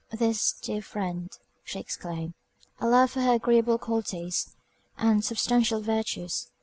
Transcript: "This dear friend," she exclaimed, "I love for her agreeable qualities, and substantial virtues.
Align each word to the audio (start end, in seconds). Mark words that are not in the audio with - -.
"This 0.11 0.53
dear 0.53 0.81
friend," 0.81 1.29
she 1.63 1.77
exclaimed, 1.79 2.33
"I 2.79 2.87
love 2.87 3.11
for 3.11 3.21
her 3.21 3.33
agreeable 3.33 3.77
qualities, 3.77 4.55
and 4.97 5.23
substantial 5.23 5.79
virtues. 5.79 6.49